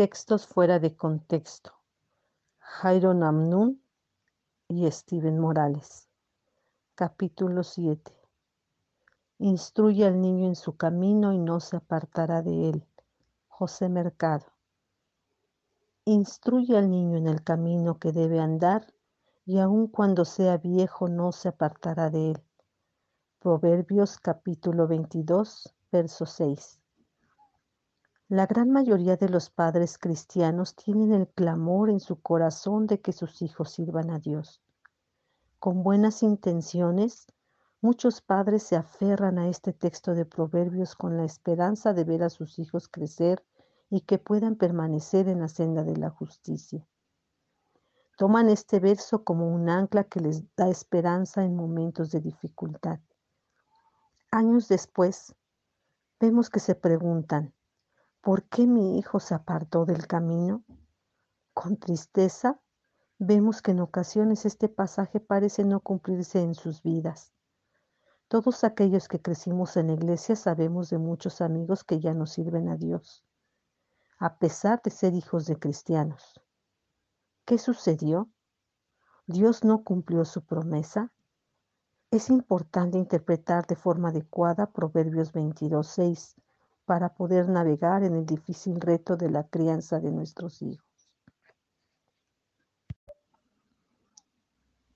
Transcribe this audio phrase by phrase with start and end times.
[0.00, 1.74] Textos fuera de contexto.
[2.58, 3.82] Jairo Namnun
[4.66, 6.08] y Steven Morales.
[6.94, 8.10] Capítulo 7.
[9.40, 12.86] Instruye al niño en su camino y no se apartará de él.
[13.46, 14.46] José Mercado.
[16.06, 18.94] Instruye al niño en el camino que debe andar
[19.44, 22.42] y aun cuando sea viejo no se apartará de él.
[23.38, 26.79] Proverbios capítulo 22, verso 6.
[28.30, 33.12] La gran mayoría de los padres cristianos tienen el clamor en su corazón de que
[33.12, 34.62] sus hijos sirvan a Dios.
[35.58, 37.26] Con buenas intenciones,
[37.80, 42.30] muchos padres se aferran a este texto de Proverbios con la esperanza de ver a
[42.30, 43.44] sus hijos crecer
[43.88, 46.86] y que puedan permanecer en la senda de la justicia.
[48.16, 53.00] Toman este verso como un ancla que les da esperanza en momentos de dificultad.
[54.30, 55.34] Años después,
[56.20, 57.52] vemos que se preguntan,
[58.22, 60.62] ¿Por qué mi hijo se apartó del camino?
[61.54, 62.60] Con tristeza
[63.18, 67.32] vemos que en ocasiones este pasaje parece no cumplirse en sus vidas.
[68.28, 72.68] Todos aquellos que crecimos en la iglesia sabemos de muchos amigos que ya no sirven
[72.68, 73.24] a Dios,
[74.18, 76.42] a pesar de ser hijos de cristianos.
[77.46, 78.28] ¿Qué sucedió?
[79.26, 81.10] ¿Dios no cumplió su promesa?
[82.10, 86.34] Es importante interpretar de forma adecuada Proverbios 22.6
[86.90, 91.08] para poder navegar en el difícil reto de la crianza de nuestros hijos.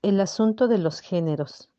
[0.01, 1.69] El asunto de los géneros.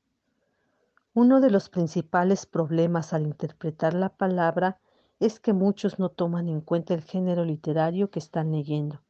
[1.12, 4.80] Uno de los principales problemas al interpretar la palabra
[5.20, 9.02] es que muchos no toman en cuenta el género literario que están leyendo.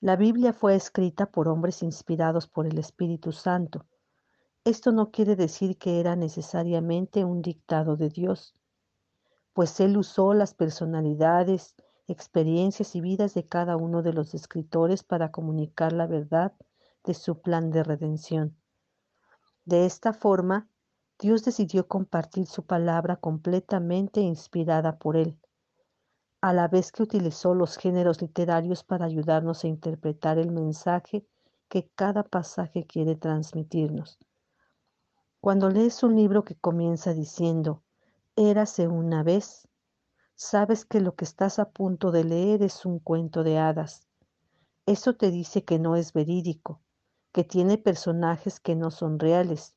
[0.00, 3.84] La Biblia fue escrita por hombres inspirados por el Espíritu Santo.
[4.64, 8.54] Esto no quiere decir que era necesariamente un dictado de Dios
[9.52, 11.74] pues él usó las personalidades,
[12.06, 16.52] experiencias y vidas de cada uno de los escritores para comunicar la verdad
[17.04, 18.56] de su plan de redención.
[19.64, 20.68] De esta forma,
[21.18, 25.38] Dios decidió compartir su palabra completamente inspirada por él,
[26.40, 31.26] a la vez que utilizó los géneros literarios para ayudarnos a interpretar el mensaje
[31.68, 34.18] que cada pasaje quiere transmitirnos.
[35.40, 37.82] Cuando lees un libro que comienza diciendo,
[38.36, 39.68] Érase una vez.
[40.34, 44.06] Sabes que lo que estás a punto de leer es un cuento de hadas.
[44.86, 46.80] Eso te dice que no es verídico,
[47.32, 49.76] que tiene personajes que no son reales,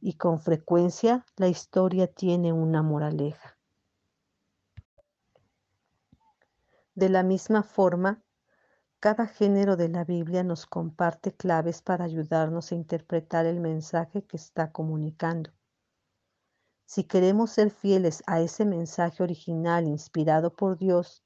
[0.00, 3.56] y con frecuencia la historia tiene una moraleja.
[6.94, 8.22] De la misma forma,
[9.00, 14.36] cada género de la Biblia nos comparte claves para ayudarnos a interpretar el mensaje que
[14.36, 15.50] está comunicando.
[16.86, 21.24] Si queremos ser fieles a ese mensaje original inspirado por Dios,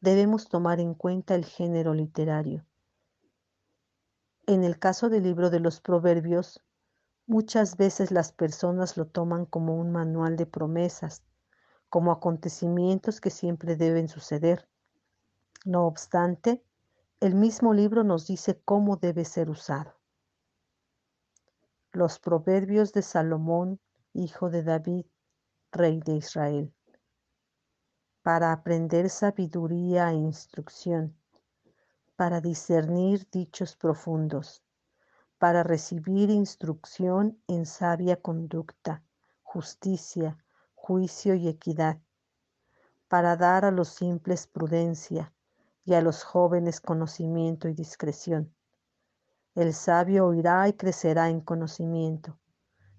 [0.00, 2.66] debemos tomar en cuenta el género literario.
[4.46, 6.60] En el caso del libro de los Proverbios,
[7.28, 11.22] muchas veces las personas lo toman como un manual de promesas,
[11.88, 14.68] como acontecimientos que siempre deben suceder.
[15.64, 16.64] No obstante,
[17.20, 19.94] el mismo libro nos dice cómo debe ser usado.
[21.92, 23.80] Los Proverbios de Salomón
[24.18, 25.06] hijo de David,
[25.70, 26.74] rey de Israel,
[28.22, 31.16] para aprender sabiduría e instrucción,
[32.16, 34.64] para discernir dichos profundos,
[35.38, 39.04] para recibir instrucción en sabia conducta,
[39.42, 40.36] justicia,
[40.74, 42.00] juicio y equidad,
[43.06, 45.32] para dar a los simples prudencia
[45.84, 48.52] y a los jóvenes conocimiento y discreción.
[49.54, 52.38] El sabio oirá y crecerá en conocimiento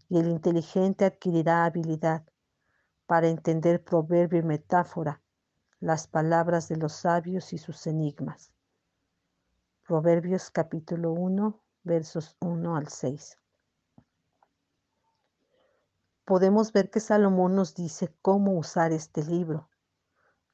[0.09, 2.24] y el inteligente adquirirá habilidad
[3.06, 5.22] para entender proverbio y metáfora,
[5.80, 8.52] las palabras de los sabios y sus enigmas.
[9.88, 13.38] Proverbios capítulo 1, versos 1 al 6.
[16.26, 19.70] Podemos ver que Salomón nos dice cómo usar este libro.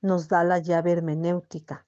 [0.01, 1.85] Nos da la llave hermenéutica.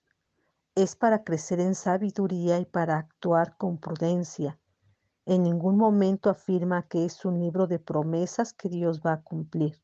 [0.75, 4.59] Es para crecer en sabiduría y para actuar con prudencia
[5.27, 9.83] en ningún momento afirma que es un libro de promesas que Dios va a cumplir.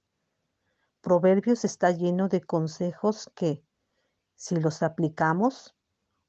[1.01, 3.61] Proverbios está lleno de consejos que,
[4.35, 5.75] si los aplicamos,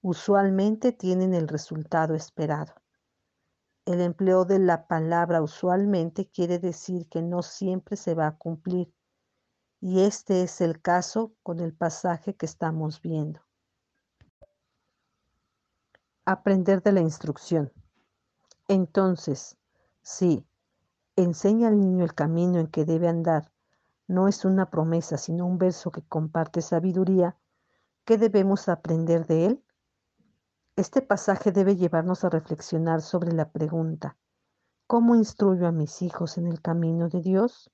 [0.02, 2.74] usualmente tienen el resultado esperado.
[3.86, 8.92] El empleo de la palabra usualmente quiere decir que no siempre se va a cumplir,
[9.80, 13.40] y este es el caso con el pasaje que estamos viendo.
[16.24, 17.70] Aprender de la instrucción.
[18.68, 19.56] Entonces,
[20.02, 20.46] sí,
[21.16, 23.52] enseña al niño el camino en que debe andar,
[24.06, 27.36] no es una promesa, sino un verso que comparte sabiduría,
[28.06, 29.64] ¿Qué debemos aprender de él?
[30.76, 34.18] Este pasaje debe llevarnos a reflexionar sobre la pregunta,
[34.86, 37.70] ¿cómo instruyo a mis hijos en el camino de Dios?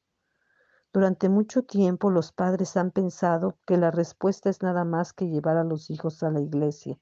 [0.92, 5.56] Durante mucho tiempo los padres han pensado que la respuesta es nada más que llevar
[5.56, 6.96] a los hijos a la iglesia.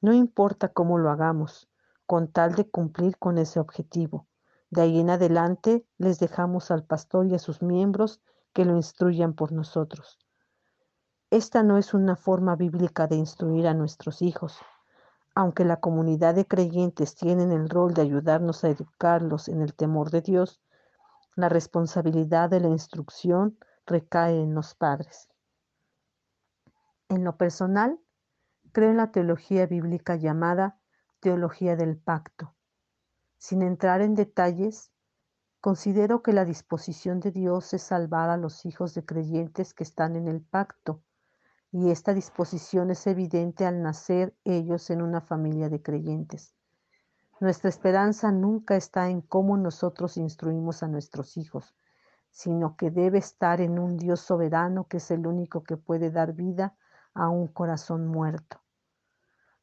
[0.00, 1.70] No importa cómo lo hagamos,
[2.06, 4.26] con tal de cumplir con ese objetivo.
[4.70, 8.20] De ahí en adelante les dejamos al pastor y a sus miembros
[8.52, 10.18] que lo instruyan por nosotros.
[11.30, 14.58] Esta no es una forma bíblica de instruir a nuestros hijos.
[15.34, 20.10] Aunque la comunidad de creyentes tienen el rol de ayudarnos a educarlos en el temor
[20.10, 20.60] de Dios,
[21.34, 25.28] la responsabilidad de la instrucción recae en los padres.
[27.08, 28.00] En lo personal,
[28.72, 30.78] creo en la teología bíblica llamada
[31.20, 32.54] teología del pacto.
[33.38, 34.90] Sin entrar en detalles,
[35.60, 40.16] considero que la disposición de Dios es salvar a los hijos de creyentes que están
[40.16, 41.02] en el pacto,
[41.72, 46.54] y esta disposición es evidente al nacer ellos en una familia de creyentes.
[47.38, 51.74] Nuestra esperanza nunca está en cómo nosotros instruimos a nuestros hijos,
[52.30, 56.32] sino que debe estar en un Dios soberano que es el único que puede dar
[56.32, 56.76] vida
[57.12, 58.60] a un corazón muerto.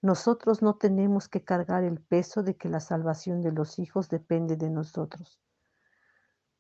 [0.03, 4.57] Nosotros no tenemos que cargar el peso de que la salvación de los hijos depende
[4.57, 5.39] de nosotros.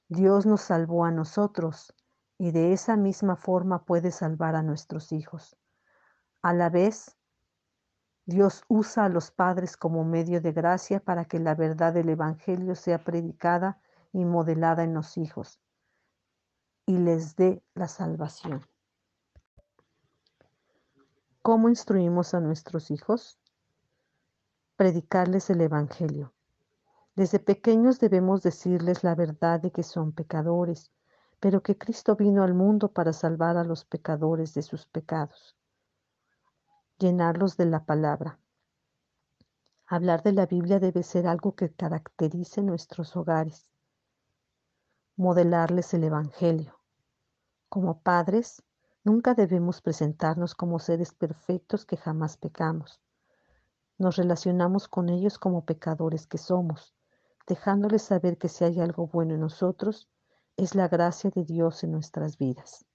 [0.07, 1.93] Dios nos salvó a nosotros
[2.37, 5.57] y de esa misma forma puede salvar a nuestros hijos.
[6.41, 7.17] A la vez,
[8.25, 12.75] Dios usa a los padres como medio de gracia para que la verdad del Evangelio
[12.75, 13.77] sea predicada
[14.13, 15.59] y modelada en los hijos
[16.85, 18.65] y les dé la salvación.
[21.43, 23.37] ¿Cómo instruimos a nuestros hijos?
[24.75, 26.33] Predicarles el Evangelio.
[27.15, 30.91] Desde pequeños debemos decirles la verdad de que son pecadores,
[31.39, 35.55] pero que Cristo vino al mundo para salvar a los pecadores de sus pecados
[37.03, 38.39] llenarlos de la palabra.
[39.85, 43.69] Hablar de la Biblia debe ser algo que caracterice nuestros hogares.
[45.17, 46.79] Modelarles el Evangelio.
[47.69, 48.63] Como padres,
[49.03, 53.01] nunca debemos presentarnos como seres perfectos que jamás pecamos.
[53.97, 56.95] Nos relacionamos con ellos como pecadores que somos,
[57.47, 60.09] dejándoles saber que si hay algo bueno en nosotros,
[60.55, 62.85] es la gracia de Dios en nuestras vidas.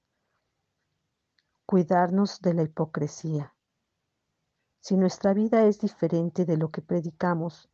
[1.66, 3.54] Cuidarnos de la hipocresía.
[4.80, 7.68] Si nuestra vida es diferente de lo que predicamos,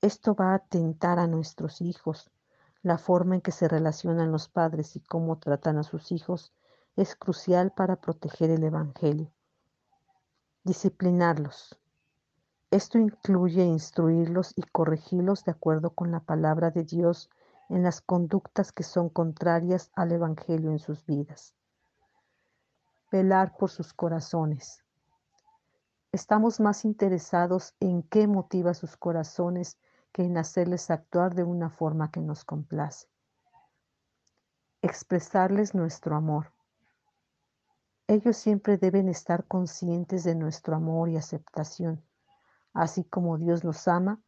[0.00, 2.30] esto va a atentar a nuestros hijos.
[2.82, 6.52] La forma en que se relacionan los padres y cómo tratan a sus hijos
[6.98, 9.30] es crucial para proteger el Evangelio.
[10.64, 11.78] Disciplinarlos.
[12.72, 17.30] Esto incluye instruirlos y corregirlos de acuerdo con la palabra de Dios
[17.68, 21.54] en las conductas que son contrarias al Evangelio en sus vidas.
[23.12, 24.82] Velar por sus corazones
[26.10, 29.78] estamos más interesados en qué motiva sus corazones
[30.10, 33.06] que en hacerles actuar de una forma que nos complace.
[34.82, 36.52] Expresarles nuestro amor.
[38.10, 42.02] Ellos siempre deben estar conscientes de nuestro amor y aceptación.
[42.72, 44.22] Así como Dios los ama,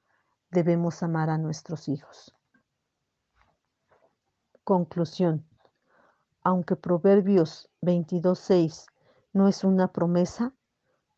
[0.51, 2.37] debemos amar a nuestros hijos.
[4.65, 5.49] Conclusión.
[6.43, 8.85] Aunque Proverbios 22.6
[9.33, 10.53] no es una promesa,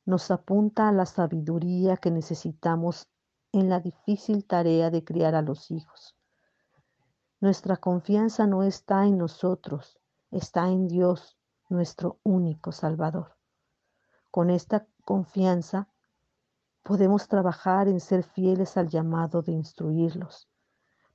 [0.05, 3.09] nos apunta a la sabiduría que necesitamos
[3.51, 6.17] en la difícil tarea de criar a los hijos.
[7.41, 9.99] Nuestra confianza no está en nosotros,
[10.31, 11.37] está en Dios,
[11.73, 13.37] nuestro único Salvador.
[14.31, 15.89] Con esta confianza
[16.83, 20.49] podemos trabajar en ser fieles al llamado de instruirlos,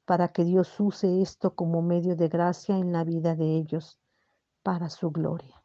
[0.05, 3.99] para que Dios use esto como medio de gracia en la vida de ellos,
[4.63, 5.61] para su gloria.